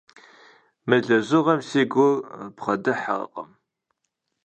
Мы 0.87 0.95
лэжьыгъэм 1.07 1.59
си 1.69 1.81
гур 1.91 2.15
бгъэдыхьэркъым. 2.55 3.49